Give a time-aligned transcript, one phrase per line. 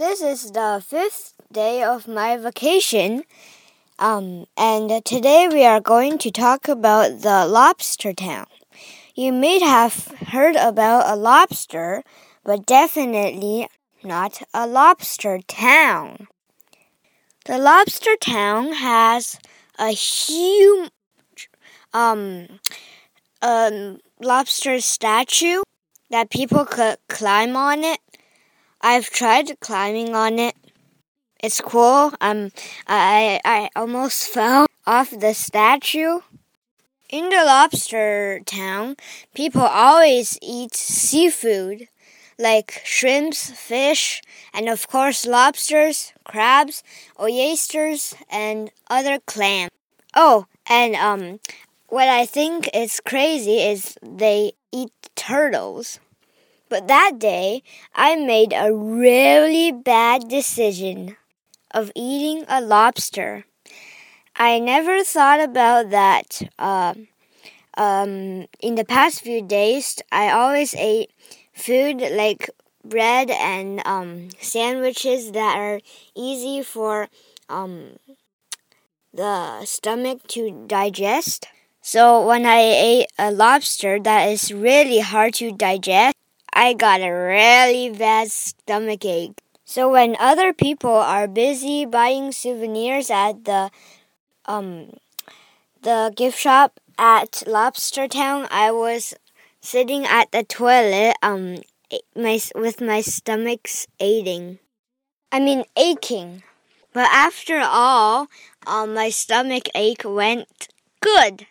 [0.00, 3.22] This is the fifth day of my vacation.
[3.98, 8.46] Um, and today we are going to talk about the lobster town.
[9.14, 12.02] You may have heard about a lobster,
[12.42, 13.68] but definitely
[14.02, 16.28] not a lobster town.
[17.44, 19.38] The lobster town has
[19.78, 20.88] a huge
[21.92, 22.46] um,
[23.42, 25.60] um, lobster statue
[26.08, 28.00] that people could climb on it.
[28.80, 30.54] I've tried climbing on it.
[31.42, 32.12] It's cool.
[32.20, 32.52] Um,
[32.86, 36.20] I I almost fell off the statue.
[37.08, 38.96] In the lobster town,
[39.34, 41.88] people always eat seafood
[42.40, 44.22] like shrimps, fish,
[44.54, 46.82] and of course lobsters, crabs,
[47.20, 49.70] oysters, and other clams.
[50.14, 51.40] Oh, and um,
[51.88, 56.00] what I think is crazy is they eat turtles.
[56.70, 57.62] But that day,
[57.94, 61.18] I made a really bad decision
[61.72, 63.44] of eating a lobster.
[64.36, 66.42] I never thought about that.
[66.58, 66.94] Uh,
[67.76, 71.10] um, in the past few days, I always ate
[71.54, 72.50] food like
[72.84, 75.80] bread and um, sandwiches that are
[76.16, 77.08] easy for
[77.48, 77.96] um,
[79.12, 81.46] the stomach to digest.
[81.82, 86.16] So when I ate a lobster that is really hard to digest,
[86.52, 89.38] I got a really bad stomach ache.
[89.64, 93.70] So when other people are busy buying souvenirs at the
[94.46, 94.90] um
[95.82, 99.14] the gift shop at Lobster Town, I was
[99.60, 101.58] sitting at the toilet um
[102.16, 104.58] my with my stomach's aching.
[105.32, 106.42] I mean aching.
[106.92, 108.26] But after all,
[108.66, 110.68] um, my stomach ache went
[111.00, 111.46] good.